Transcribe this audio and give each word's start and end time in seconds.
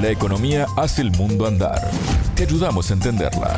La 0.00 0.10
economía 0.10 0.66
hace 0.76 1.02
el 1.02 1.10
mundo 1.10 1.44
andar. 1.44 1.90
Te 2.36 2.44
ayudamos 2.44 2.88
a 2.88 2.94
entenderla. 2.94 3.56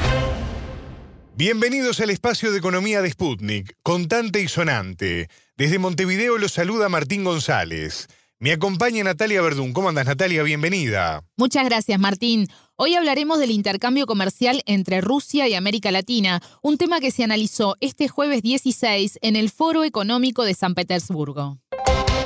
Bienvenidos 1.36 2.00
al 2.00 2.08
espacio 2.08 2.50
de 2.50 2.56
economía 2.56 3.02
de 3.02 3.10
Sputnik, 3.10 3.76
contante 3.82 4.40
y 4.40 4.48
sonante. 4.48 5.28
Desde 5.58 5.78
Montevideo 5.78 6.38
los 6.38 6.52
saluda 6.52 6.88
Martín 6.88 7.24
González. 7.24 8.08
Me 8.38 8.52
acompaña 8.52 9.04
Natalia 9.04 9.42
Verdún. 9.42 9.74
¿Cómo 9.74 9.90
andas, 9.90 10.06
Natalia? 10.06 10.42
Bienvenida. 10.42 11.24
Muchas 11.36 11.66
gracias, 11.66 12.00
Martín. 12.00 12.48
Hoy 12.76 12.94
hablaremos 12.94 13.38
del 13.38 13.50
intercambio 13.50 14.06
comercial 14.06 14.62
entre 14.64 15.02
Rusia 15.02 15.46
y 15.46 15.52
América 15.52 15.90
Latina, 15.90 16.40
un 16.62 16.78
tema 16.78 17.00
que 17.00 17.10
se 17.10 17.22
analizó 17.22 17.76
este 17.80 18.08
jueves 18.08 18.40
16 18.40 19.18
en 19.20 19.36
el 19.36 19.50
Foro 19.50 19.84
Económico 19.84 20.44
de 20.44 20.54
San 20.54 20.74
Petersburgo. 20.74 21.58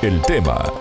El 0.01 0.21
tema 0.21 0.71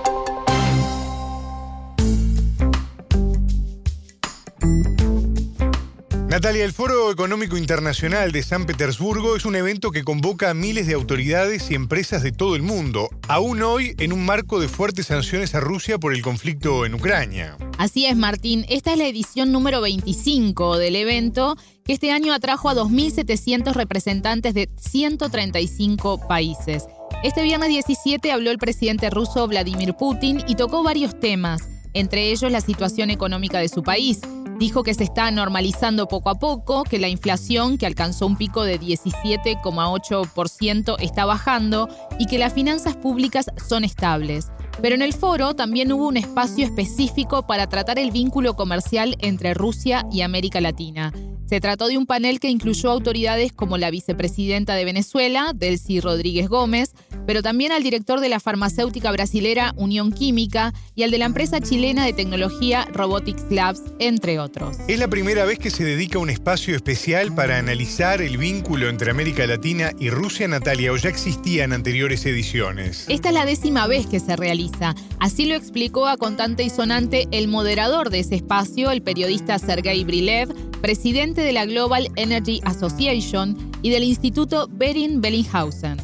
Natalia, 6.35 6.65
el 6.65 6.73
Foro 6.73 7.13
Económico 7.13 7.57
Internacional 7.57 8.33
de 8.33 8.43
San 8.43 8.67
Petersburgo 8.67 9.37
es 9.37 9.45
un 9.45 9.55
evento 9.55 9.93
que 9.93 10.03
convoca 10.03 10.51
a 10.51 10.55
miles 10.55 10.89
de 10.89 10.95
autoridades 10.95 11.71
y 11.71 11.77
empresas 11.77 12.25
de 12.25 12.33
todo 12.33 12.57
el 12.57 12.63
mundo, 12.63 13.09
aún 13.29 13.63
hoy 13.63 13.95
en 14.01 14.13
un 14.13 14.27
marco 14.27 14.59
de 14.59 14.67
fuertes 14.67 15.07
sanciones 15.07 15.55
a 15.55 15.61
Rusia 15.61 15.97
por 15.97 16.13
el 16.13 16.23
conflicto 16.23 16.87
en 16.87 16.95
Ucrania. 16.95 17.57
Así 17.79 18.07
es, 18.07 18.17
Martín. 18.17 18.67
Esta 18.69 18.91
es 18.95 18.99
la 18.99 19.07
edición 19.07 19.53
número 19.53 19.81
25 19.81 20.77
del 20.77 20.97
evento, 20.97 21.57
que 21.85 21.93
este 21.93 22.11
año 22.11 22.35
atrajo 22.35 22.69
a 22.69 22.75
2.700 22.75 23.73
representantes 23.73 24.55
de 24.55 24.69
135 24.77 26.27
países. 26.27 26.83
Este 27.23 27.45
viernes 27.45 27.69
17 27.69 28.33
habló 28.33 28.51
el 28.51 28.59
presidente 28.59 29.09
ruso 29.09 29.47
Vladimir 29.47 29.95
Putin 29.95 30.43
y 30.49 30.57
tocó 30.57 30.83
varios 30.83 31.21
temas, 31.21 31.69
entre 31.93 32.33
ellos 32.33 32.51
la 32.51 32.61
situación 32.61 33.11
económica 33.11 33.61
de 33.61 33.69
su 33.69 33.85
país 33.85 34.19
Dijo 34.59 34.83
que 34.85 34.95
se 34.95 35.05
está 35.05 35.31
normalizando 35.31 36.07
poco 36.07 36.31
a 36.31 36.39
poco, 36.39 36.85
que 36.85 36.99
la 36.99 37.09
inflación, 37.09 37.77
que 37.77 37.85
alcanzó 37.87 38.27
un 38.27 38.37
pico 38.37 38.65
de 38.65 38.81
17,8%, 38.81 40.97
está 41.01 41.25
bajando 41.25 41.89
y 42.19 42.27
que 42.27 42.39
las 42.39 42.53
finanzas 42.53 42.97
públicas 42.97 43.47
son 43.69 43.85
estables. 43.85 44.51
Pero 44.81 44.95
en 44.95 45.03
el 45.03 45.13
foro 45.13 45.55
también 45.55 45.93
hubo 45.93 46.09
un 46.09 46.17
espacio 46.17 46.65
específico 46.65 47.47
para 47.47 47.69
tratar 47.69 47.99
el 47.99 48.11
vínculo 48.11 48.55
comercial 48.55 49.17
entre 49.21 49.53
Rusia 49.55 50.07
y 50.11 50.23
América 50.23 50.61
Latina. 50.61 51.13
Se 51.47 51.61
trató 51.61 51.89
de 51.89 51.99
un 51.99 52.07
panel 52.07 52.41
que 52.41 52.49
incluyó 52.49 52.91
autoridades 52.91 53.53
como 53.53 53.77
la 53.77 53.91
vicepresidenta 53.91 54.75
de 54.75 54.85
Venezuela, 54.85 55.53
Delcy 55.55 56.01
Rodríguez 56.01 56.49
Gómez, 56.49 56.95
pero 57.27 57.43
también 57.43 57.73
al 57.73 57.83
director 57.83 58.21
de 58.21 58.29
la 58.29 58.41
farmacéutica 58.41 59.13
brasilera 59.13 59.75
Unión 59.77 60.13
Química 60.13 60.73
y 60.95 61.03
al 61.03 61.11
de 61.11 61.19
la 61.19 61.27
empresa 61.27 61.61
chilena 61.61 62.07
de 62.07 62.13
tecnología 62.13 62.87
Robotics 62.93 63.45
Labs, 63.51 63.83
entre 63.99 64.39
otros. 64.39 64.79
Es 64.89 64.99
la 64.99 65.09
primera 65.09 65.45
vez 65.45 65.59
que 65.59 65.71
se 65.71 65.85
dedica 65.85 66.19
un 66.19 66.31
espacio 66.31 66.75
especial 66.75 67.35
para 67.35 67.59
analizar 67.59 68.23
el 68.23 68.39
vínculo 68.39 68.89
entre 68.89 69.11
América 69.11 69.47
Latina 69.47 69.93
y 69.99 70.11
Rusia, 70.11 70.49
Natalia, 70.49 70.93
o 70.93 70.97
ya 70.97 71.11
existía 71.11 71.65
en 71.65 71.73
anteriores 71.73 72.25
ediciones. 72.25 73.05
Esta 73.09 73.29
es 73.29 73.35
la 73.35 73.45
décima 73.45 73.87
vez 73.87 74.07
que 74.07 74.21
se 74.21 74.37
realiza. 74.37 74.95
Así 75.21 75.45
lo 75.45 75.55
explicó 75.55 76.07
a 76.07 76.17
contante 76.17 76.63
y 76.63 76.71
sonante 76.71 77.29
el 77.31 77.49
moderador 77.49 78.11
de 78.11 78.21
ese 78.21 78.37
espacio, 78.37 78.91
el 78.91 79.03
periodista 79.03 79.59
Sergei 79.59 80.05
Brilev, 80.05 80.55
presidente 80.85 81.41
de 81.41 81.55
la 81.55 81.65
Global 81.65 82.09
Energy 82.15 82.61
Association 82.67 83.57
y 83.81 83.89
del 83.89 84.05
Instituto 84.05 84.69
Berin 84.69 85.23
Bellinghausen. 85.23 85.97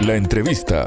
La 0.00 0.16
entrevista. 0.16 0.86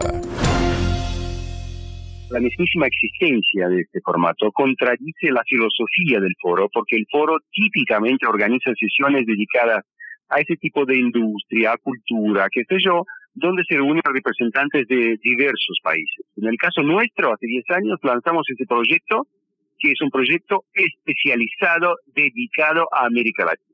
La 2.31 2.39
mismísima 2.39 2.88
existencia 2.88 3.69
de 3.69 3.81
este 3.81 4.02
formato 4.02 4.52
contradice 4.52 5.30
la 5.30 5.44
filosofía 5.45 6.19
del 6.19 6.33
foro, 6.42 6.67
porque 6.73 6.95
el 6.95 7.05
foro 7.11 7.38
típicamente 7.52 8.25
organiza 8.25 8.72
sesiones 8.73 9.27
dedicadas 9.27 9.86
a 10.30 10.39
ese 10.39 10.55
tipo 10.55 10.83
de 10.88 10.97
industria, 10.97 11.77
cultura, 11.77 12.47
qué 12.52 12.64
sé 12.67 12.77
yo, 12.83 13.05
donde 13.36 13.61
se 13.70 13.76
reúnen 13.76 14.02
representantes 14.03 14.88
de 14.88 15.20
diversos 15.21 15.77
países. 15.83 16.26
En 16.38 16.48
el 16.48 16.58
caso 16.58 16.82
nuestro, 16.82 17.32
hace 17.32 17.45
10 17.45 17.65
años 17.70 17.99
lanzamos 18.02 18.48
ese 18.49 18.65
proyecto, 18.65 19.27
que 19.81 19.92
es 19.92 20.02
un 20.02 20.09
proyecto 20.09 20.64
especializado, 20.73 21.95
dedicado 22.08 22.87
a 22.92 23.05
América 23.05 23.45
Latina. 23.45 23.67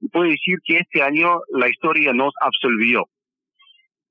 Y 0.00 0.08
puedo 0.08 0.28
decir 0.28 0.58
que 0.64 0.78
este 0.78 1.02
año 1.02 1.40
la 1.52 1.68
historia 1.68 2.12
nos 2.12 2.32
absolvió 2.40 3.08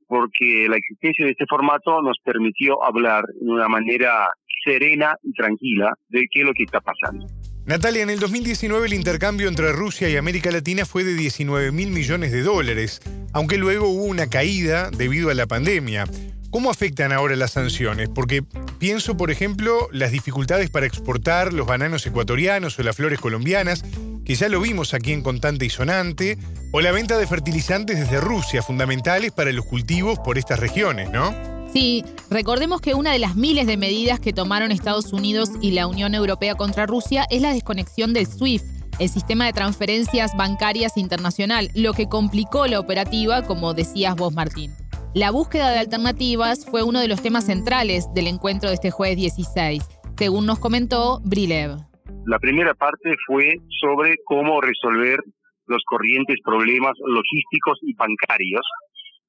porque 0.08 0.68
la 0.70 0.78
existencia 0.78 1.26
de 1.26 1.32
este 1.32 1.46
formato 1.48 2.02
nos 2.02 2.18
permitió 2.24 2.84
hablar 2.84 3.24
de 3.40 3.50
una 3.50 3.68
manera 3.68 4.30
serena 4.64 5.16
y 5.24 5.32
tranquila 5.34 5.94
de 6.10 6.26
qué 6.32 6.42
es 6.42 6.46
lo 6.46 6.54
que 6.54 6.64
está 6.64 6.80
pasando. 6.80 7.28
Natalia, 7.66 8.04
en 8.04 8.12
el 8.12 8.20
2019 8.20 8.86
el 8.86 8.94
intercambio 8.94 9.48
entre 9.48 9.72
Rusia 9.72 10.08
y 10.08 10.18
América 10.18 10.52
Latina 10.52 10.86
fue 10.86 11.04
de 11.04 11.16
19 11.16 11.72
mil 11.72 11.90
millones 11.90 12.32
de 12.32 12.44
dólares, 12.44 13.02
aunque 13.34 13.58
luego 13.58 13.90
hubo 13.90 14.04
una 14.04 14.30
caída 14.30 14.92
debido 14.92 15.32
a 15.32 15.34
la 15.34 15.48
pandemia. 15.48 16.06
¿Cómo 16.52 16.70
afectan 16.70 17.12
ahora 17.12 17.36
las 17.36 17.54
sanciones? 17.54 18.10
Porque 18.10 18.42
pienso, 18.80 19.18
por 19.18 19.32
ejemplo, 19.32 19.88
las 19.92 20.12
dificultades 20.12 20.70
para 20.70 20.86
exportar 20.86 21.54
los 21.54 21.68
bananos 21.68 22.06
ecuatorianos 22.06 22.78
o 22.78 22.84
las 22.84 22.96
flores 22.96 23.20
colombianas, 23.20 23.84
que 24.26 24.36
ya 24.36 24.50
lo 24.50 24.62
vimos 24.62 24.94
aquí 24.94 25.12
en 25.12 25.22
Contante 25.22 25.66
y 25.66 25.70
Sonante, 25.70 26.38
o 26.72 26.82
la 26.82 26.92
venta 26.92 27.18
de 27.18 27.28
fertilizantes 27.28 28.00
desde 28.00 28.20
Rusia, 28.20 28.62
fundamentales 28.62 29.32
para 29.32 29.52
los 29.52 29.66
cultivos 29.66 30.20
por 30.20 30.38
estas 30.38 30.60
regiones, 30.60 31.10
¿no? 31.12 31.34
Sí, 31.72 32.06
recordemos 32.30 32.80
que 32.80 32.94
una 32.94 33.12
de 33.12 33.20
las 33.20 33.36
miles 33.36 33.68
de 33.68 33.76
medidas 33.76 34.20
que 34.20 34.32
tomaron 34.32 34.72
Estados 34.72 35.12
Unidos 35.12 35.50
y 35.62 35.72
la 35.72 35.88
Unión 35.88 36.16
Europea 36.16 36.56
contra 36.56 36.86
Rusia 36.86 37.26
es 37.30 37.42
la 37.42 37.54
desconexión 37.54 38.14
del 38.14 38.28
SWIFT, 38.28 38.66
el 39.00 39.10
sistema 39.10 39.46
de 39.46 39.54
transferencias 39.54 40.32
bancarias 40.38 40.96
internacional, 40.96 41.70
lo 41.74 41.94
que 41.94 42.08
complicó 42.08 42.68
la 42.68 42.80
operativa, 42.80 43.44
como 43.44 43.74
decías 43.74 44.16
vos, 44.16 44.34
Martín. 44.34 44.74
La 45.16 45.32
búsqueda 45.32 45.72
de 45.72 45.80
alternativas 45.80 46.70
fue 46.70 46.84
uno 46.84 47.00
de 47.00 47.08
los 47.08 47.24
temas 47.24 47.46
centrales 47.46 48.14
del 48.14 48.28
encuentro 48.28 48.68
de 48.68 48.76
este 48.76 48.92
jueves 48.92 49.16
16, 49.16 49.82
según 50.18 50.46
nos 50.46 50.60
comentó 50.60 51.22
Brilev. 51.24 51.78
La 52.26 52.38
primera 52.38 52.74
parte 52.74 53.16
fue 53.26 53.56
sobre 53.80 54.18
cómo 54.26 54.60
resolver 54.60 55.22
los 55.68 55.82
corrientes 55.86 56.36
problemas 56.44 56.96
logísticos 57.00 57.80
y 57.84 57.94
bancarios 57.94 58.68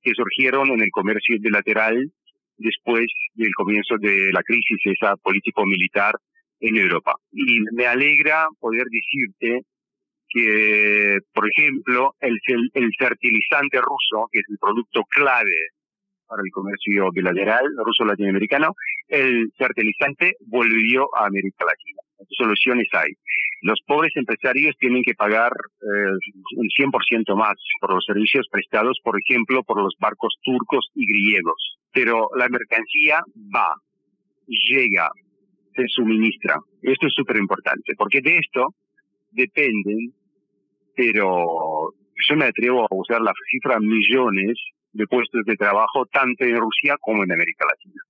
que 0.03 0.11
surgieron 0.17 0.73
en 0.73 0.81
el 0.81 0.91
comercio 0.91 1.37
bilateral 1.39 2.11
después 2.59 3.07
del 3.35 3.55
comienzo 3.55 3.95
de 4.01 4.33
la 4.33 4.43
crisis 4.43 4.79
esa 4.87 5.15
político-militar 5.19 6.17
en 6.59 6.79
Europa. 6.79 7.15
Y 7.31 7.61
me 7.77 7.87
alegra 7.87 8.49
poder 8.59 8.87
decirte 8.91 9.63
que, 10.31 11.19
por 11.33 11.49
ejemplo, 11.49 12.17
el, 12.19 12.37
el 12.75 12.91
fertilizante 12.99 13.81
ruso, 13.81 14.29
que 14.33 14.41
es 14.41 14.47
el 14.49 14.59
producto 14.59 15.05
clave 15.05 15.76
para 16.29 16.43
el 16.45 16.51
comercio 16.51 17.11
bilateral 17.13 17.65
ruso-latinoamericano, 17.85 18.75
el 19.09 19.51
fertilizante 19.57 20.35
volvió 20.47 21.09
a 21.17 21.27
América 21.27 21.65
Latina. 21.65 22.01
Soluciones 22.31 22.89
hay. 22.93 23.13
Los 23.63 23.81
pobres 23.87 24.13
empresarios 24.17 24.77
tienen 24.79 25.03
que 25.03 25.15
pagar 25.15 25.53
eh, 25.83 26.57
un 26.57 26.69
100% 26.69 27.37
más 27.37 27.55
por 27.81 27.95
los 27.95 28.05
servicios 28.05 28.47
prestados, 28.51 28.99
por 29.03 29.19
ejemplo, 29.21 29.63
por 29.63 29.83
los 29.83 29.95
barcos 29.99 30.35
turcos 30.43 30.91
y 30.95 31.07
griegos. 31.07 31.79
Pero 31.93 32.29
la 32.37 32.49
mercancía 32.49 33.21
va, 33.55 33.75
llega, 34.47 35.11
se 35.75 35.85
suministra. 35.89 36.57
Esto 36.83 37.07
es 37.07 37.15
súper 37.15 37.37
importante, 37.37 37.95
porque 37.97 38.21
de 38.21 38.39
esto 38.39 38.75
dependen, 39.33 40.13
pero 40.95 41.93
yo 42.29 42.37
me 42.37 42.47
atrevo 42.47 42.83
a 42.83 42.89
usar 42.91 43.21
la 43.21 43.33
cifra 43.51 43.79
millones 43.79 44.59
de 44.97 45.07
puestos 45.07 45.45
de 45.45 45.57
trabajo 45.57 46.07
tanto 46.07 46.45
en 46.45 46.57
Rusia 46.57 46.97
como 47.01 47.25
en 47.25 47.33
América 47.33 47.65
Latina. 47.71 48.03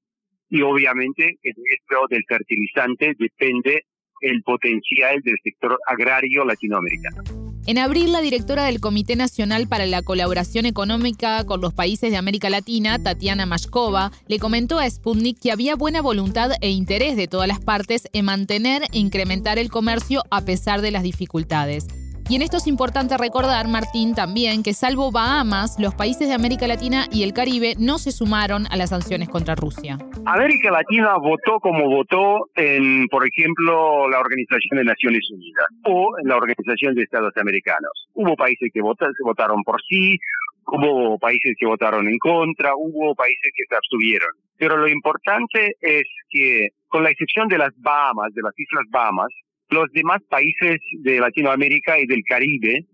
Y 0.49 0.63
obviamente 0.63 1.39
esto 1.43 2.07
del 2.09 2.25
fertilizante 2.29 3.15
depende 3.19 3.85
el 4.21 4.43
potencial 4.43 5.21
del 5.23 5.37
sector 5.43 5.79
agrario 5.87 6.45
latinoamericano. 6.45 7.23
En 7.67 7.79
abril, 7.79 8.13
la 8.13 8.21
directora 8.21 8.65
del 8.65 8.81
Comité 8.81 9.17
Nacional 9.17 9.67
para 9.67 9.87
la 9.87 10.03
Colaboración 10.03 10.67
Económica 10.67 11.45
con 11.45 11.61
los 11.61 11.75
Países 11.75 12.13
de 12.13 12.17
América 12.17 12.49
Latina, 12.49 13.03
Tatiana 13.03 13.45
Mashkova, 13.45 14.13
le 14.29 14.39
comentó 14.39 14.79
a 14.79 14.89
Sputnik 14.89 15.41
que 15.41 15.51
había 15.51 15.75
buena 15.75 16.01
voluntad 16.01 16.53
e 16.61 16.71
interés 16.71 17.17
de 17.17 17.27
todas 17.27 17.49
las 17.49 17.59
partes 17.59 18.09
en 18.13 18.27
mantener 18.27 18.83
e 18.93 18.99
incrementar 18.99 19.59
el 19.59 19.69
comercio 19.69 20.23
a 20.31 20.45
pesar 20.45 20.81
de 20.81 20.93
las 20.93 21.03
dificultades. 21.03 21.89
Y 22.29 22.35
en 22.35 22.43
esto 22.43 22.57
es 22.57 22.67
importante 22.67 23.17
recordar, 23.17 23.69
Martín, 23.69 24.13
también 24.13 24.65
que 24.65 24.75
salvo 24.75 25.13
Bahamas, 25.13 25.77
los 25.79 25.95
países 25.95 26.27
de 26.27 26.35
América 26.35 26.67
Latina 26.67 27.07
y 27.13 27.23
el 27.23 27.33
Caribe 27.33 27.75
no 27.79 27.99
se 27.99 28.11
sumaron 28.11 28.67
a 28.67 28.77
las 28.77 28.91
sanciones 28.91 29.29
contra 29.29 29.55
Rusia. 29.55 29.97
América 30.25 30.73
Latina 30.73 31.17
votó 31.19 31.61
como 31.61 31.89
votó 31.89 32.51
en, 32.57 33.07
por 33.07 33.25
ejemplo, 33.25 34.09
la 34.09 34.19
Organización 34.19 34.79
de 34.79 34.85
Naciones 34.85 35.23
Unidas 35.31 35.67
o 35.85 36.19
en 36.21 36.29
la 36.29 36.37
Organización 36.37 36.97
de 36.97 37.03
Estados 37.05 37.33
Americanos. 37.37 38.09
Hubo 38.15 38.35
países 38.35 38.71
que 38.75 38.83
votaron 38.83 39.63
por 39.63 39.81
sí, 39.89 40.19
hubo 40.67 41.17
países 41.21 41.55
que 41.57 41.67
votaron 41.67 42.09
en 42.09 42.19
contra, 42.19 42.73
hubo 42.75 43.15
países 43.15 43.53
que 43.55 43.63
se 43.69 43.77
abstuvieron. 43.77 44.31
Pero 44.57 44.77
lo 44.77 44.89
importante 44.89 45.77
es 45.81 46.03
que, 46.29 46.71
con 46.89 47.05
la 47.05 47.11
excepción 47.11 47.47
de 47.47 47.59
las 47.59 47.71
Bahamas, 47.77 48.35
de 48.35 48.43
las 48.43 48.59
Islas 48.59 48.87
Bahamas, 48.91 49.29
Los 49.71 49.91
demás 49.93 50.23
países 50.29 50.79
de 51.01 51.19
Latinoamérica 51.19 51.99
y 51.99 52.07
del 52.07 52.23
Caribe 52.29 52.85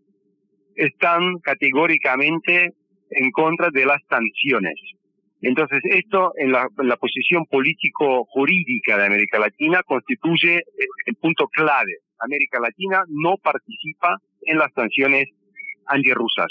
están 0.75 1.39
categóricamente 1.43 2.73
en 3.11 3.31
contra 3.31 3.69
de 3.71 3.85
las 3.85 4.01
sanciones. 4.09 4.75
Entonces, 5.43 5.81
esto 5.85 6.33
en 6.37 6.53
la, 6.53 6.69
posición 6.97 7.45
político-jurídica 7.47 8.97
de 8.97 9.07
América 9.07 9.41
Latina 9.41 9.83
constituye 9.85 10.63
el, 11.07 11.15
punto 11.17 11.49
clave. 11.49 11.97
América 12.21 12.61
Latina 12.61 13.03
no 13.09 13.37
participa 13.43 14.19
en 14.43 14.59
las 14.59 14.73
sanciones 14.73 15.27
antirrusas. 15.87 16.47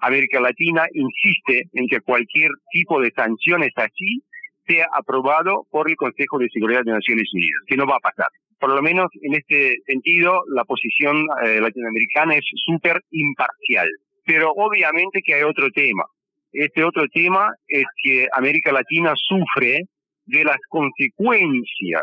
América 0.00 0.40
Latina 0.40 0.84
insiste 0.92 1.68
en 1.72 1.86
que 1.86 2.00
cualquier 2.00 2.50
tipo 2.72 3.00
de 3.00 3.12
sanciones 3.12 3.70
así 3.76 4.20
sea 4.66 4.88
aprobado 4.92 5.64
por 5.70 5.88
el 5.88 5.94
Consejo 5.94 6.38
de 6.38 6.48
Seguridad 6.52 6.82
de 6.84 6.92
Naciones 6.92 7.30
Unidas, 7.32 7.62
que 7.68 7.76
no 7.76 7.86
va 7.86 7.96
a 7.96 8.10
pasar. 8.10 8.28
Por 8.62 8.76
lo 8.76 8.80
menos 8.80 9.08
en 9.20 9.34
este 9.34 9.74
sentido, 9.84 10.44
la 10.54 10.62
posición 10.62 11.26
eh, 11.44 11.60
latinoamericana 11.60 12.36
es 12.36 12.44
súper 12.64 13.00
imparcial. 13.10 13.88
Pero 14.24 14.52
obviamente 14.52 15.20
que 15.20 15.34
hay 15.34 15.42
otro 15.42 15.68
tema. 15.72 16.04
Este 16.52 16.84
otro 16.84 17.08
tema 17.12 17.50
es 17.66 17.82
que 18.04 18.28
América 18.32 18.70
Latina 18.70 19.14
sufre 19.16 19.80
de 20.26 20.44
las 20.44 20.58
consecuencias 20.68 22.02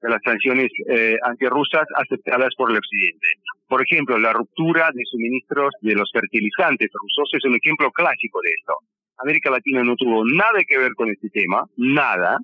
de 0.00 0.08
las 0.08 0.22
sanciones 0.24 0.70
eh, 0.88 1.16
antirrusas 1.22 1.84
aceptadas 1.94 2.54
por 2.56 2.70
el 2.70 2.78
Occidente. 2.78 3.26
Por 3.68 3.82
ejemplo, 3.82 4.16
la 4.16 4.32
ruptura 4.32 4.90
de 4.94 5.02
suministros 5.04 5.74
de 5.82 5.96
los 5.96 6.10
fertilizantes 6.10 6.88
rusos 6.94 7.28
es 7.34 7.44
un 7.44 7.56
ejemplo 7.56 7.90
clásico 7.90 8.40
de 8.42 8.52
esto. 8.58 8.72
América 9.18 9.50
Latina 9.50 9.84
no 9.84 9.96
tuvo 9.96 10.24
nada 10.24 10.64
que 10.66 10.78
ver 10.78 10.94
con 10.94 11.10
este 11.10 11.28
tema, 11.28 11.62
nada, 11.76 12.38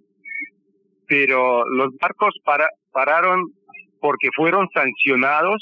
pero 1.08 1.64
los 1.70 1.96
barcos 1.96 2.34
pararon 2.96 3.52
porque 4.00 4.28
fueron 4.34 4.66
sancionados 4.72 5.60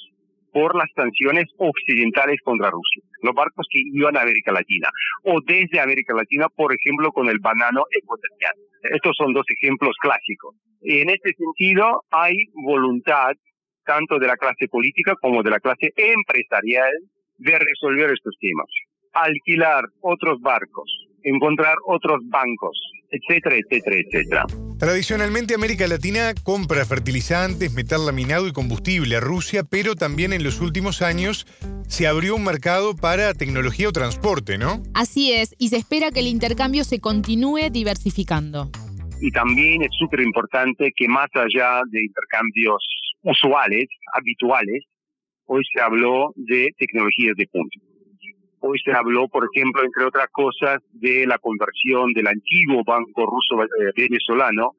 por 0.53 0.77
las 0.77 0.87
sanciones 0.95 1.47
occidentales 1.59 2.39
contra 2.45 2.71
Rusia, 2.71 3.03
los 3.23 3.35
barcos 3.35 3.67
que 3.69 3.81
iban 3.93 4.17
a 4.17 4.23
América 4.23 4.53
Latina, 4.53 4.89
o 5.25 5.41
desde 5.45 5.81
América 5.81 6.15
Latina, 6.15 6.47
por 6.55 6.73
ejemplo, 6.73 7.11
con 7.11 7.29
el 7.29 7.41
banano 7.41 7.83
ecuatoriano. 7.91 8.61
Estos 8.83 9.17
son 9.19 9.33
dos 9.33 9.45
ejemplos 9.49 9.97
clásicos. 10.01 10.55
En 10.83 11.11
este 11.11 11.33
sentido, 11.37 12.05
hay 12.11 12.37
voluntad 12.55 13.33
tanto 13.85 14.21
de 14.21 14.29
la 14.29 14.37
clase 14.37 14.69
política 14.69 15.15
como 15.21 15.43
de 15.43 15.51
la 15.51 15.59
clase 15.59 15.91
empresarial 15.97 16.93
de 17.39 17.59
resolver 17.59 18.13
estos 18.13 18.37
temas. 18.41 18.69
Alquilar 19.13 19.83
otros 20.03 20.41
barcos, 20.41 20.89
encontrar 21.25 21.75
otros 21.87 22.21
bancos, 22.29 22.79
etcétera, 23.11 23.57
etcétera, 23.57 23.97
etcétera. 23.97 24.64
Tradicionalmente 24.79 25.55
América 25.55 25.87
Latina 25.87 26.35
compra 26.43 26.85
fertilizantes, 26.85 27.73
metal 27.73 28.07
laminado 28.07 28.49
y 28.49 28.53
combustible 28.53 29.17
a 29.17 29.21
Rusia, 29.21 29.63
pero 29.63 29.95
también 29.95 30.33
en 30.33 30.43
los 30.43 30.61
últimos 30.61 31.01
años 31.01 31.47
se 31.87 32.09
abrió 32.09 32.35
un 32.35 32.45
mercado 32.45 32.97
para 32.97 33.35
tecnología 33.35 33.89
o 33.89 33.93
transporte, 33.93 34.59
¿no? 34.59 34.83
Así 34.93 35.33
es, 35.33 35.55
y 35.59 35.69
se 35.69 35.77
espera 35.77 36.11
que 36.11 36.21
el 36.21 36.27
intercambio 36.27 36.83
se 36.83 36.99
continúe 36.99 37.71
diversificando. 37.71 38.71
Y 39.21 39.31
también 39.31 39.83
es 39.83 39.91
súper 39.97 40.21
importante 40.21 40.93
que 40.95 41.07
más 41.07 41.29
allá 41.35 41.83
de 41.91 42.05
intercambios 42.05 42.85
usuales, 43.23 43.87
habituales, 44.13 44.83
hoy 45.47 45.63
se 45.73 45.81
habló 45.81 46.33
de 46.35 46.71
tecnologías 46.77 47.37
de 47.37 47.47
punta. 47.47 47.94
Hoy 48.67 48.79
se 48.83 48.93
habló, 48.93 49.29
por 49.29 49.47
ejemplo, 49.53 49.83
entre 49.85 50.07
otras 50.07 50.29
cosas, 50.33 50.81
de 50.95 51.27
la 51.27 51.37
conversión 51.37 52.15
del 52.15 52.29
antiguo 52.29 52.83
banco 52.83 53.27
ruso 53.27 53.63
eh, 53.63 53.93
venezolano 53.95 54.73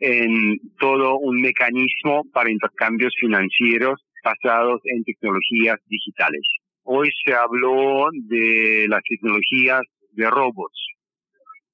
en 0.00 0.58
todo 0.80 1.16
un 1.16 1.40
mecanismo 1.40 2.24
para 2.32 2.50
intercambios 2.50 3.12
financieros 3.20 4.00
basados 4.24 4.80
en 4.84 5.04
tecnologías 5.04 5.78
digitales. 5.86 6.42
Hoy 6.82 7.08
se 7.24 7.32
habló 7.32 8.08
de 8.12 8.86
las 8.88 9.02
tecnologías 9.08 9.82
de 10.10 10.28
robots. 10.28 10.88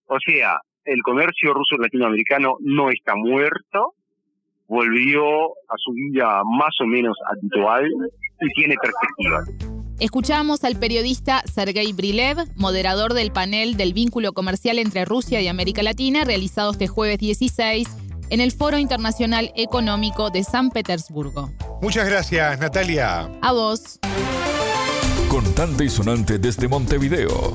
O 0.08 0.18
sea, 0.20 0.60
el 0.84 1.00
comercio 1.02 1.54
ruso 1.54 1.78
latinoamericano 1.78 2.56
no 2.60 2.90
está 2.90 3.14
muerto, 3.16 3.94
volvió 4.68 5.46
a 5.52 5.76
su 5.78 5.92
vida 5.92 6.42
más 6.44 6.76
o 6.82 6.86
menos 6.86 7.16
habitual 7.30 7.88
y 8.42 8.48
tiene 8.52 8.74
perspectivas. 8.82 9.75
Escuchamos 9.98 10.62
al 10.64 10.76
periodista 10.76 11.42
Sergei 11.52 11.94
Brilev, 11.94 12.46
moderador 12.54 13.14
del 13.14 13.32
panel 13.32 13.78
del 13.78 13.94
vínculo 13.94 14.34
comercial 14.34 14.78
entre 14.78 15.06
Rusia 15.06 15.40
y 15.40 15.48
América 15.48 15.82
Latina, 15.82 16.24
realizado 16.24 16.72
este 16.72 16.86
jueves 16.86 17.18
16 17.18 17.88
en 18.28 18.40
el 18.42 18.52
Foro 18.52 18.76
Internacional 18.76 19.52
Económico 19.56 20.28
de 20.28 20.44
San 20.44 20.70
Petersburgo. 20.70 21.50
Muchas 21.80 22.06
gracias, 22.06 22.58
Natalia. 22.58 23.30
A 23.40 23.52
vos. 23.52 23.98
Contante 25.28 25.86
y 25.86 25.88
sonante 25.88 26.38
desde 26.38 26.68
Montevideo. 26.68 27.54